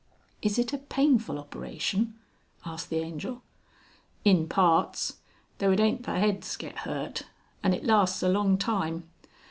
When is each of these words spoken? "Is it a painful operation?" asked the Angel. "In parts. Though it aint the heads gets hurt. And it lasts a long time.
"Is 0.41 0.57
it 0.57 0.73
a 0.73 0.79
painful 0.79 1.37
operation?" 1.37 2.15
asked 2.65 2.89
the 2.89 3.03
Angel. 3.03 3.43
"In 4.25 4.49
parts. 4.49 5.17
Though 5.59 5.73
it 5.73 5.79
aint 5.79 6.01
the 6.07 6.17
heads 6.17 6.57
gets 6.57 6.79
hurt. 6.79 7.27
And 7.61 7.75
it 7.75 7.85
lasts 7.85 8.23
a 8.23 8.27
long 8.29 8.57
time. 8.57 9.07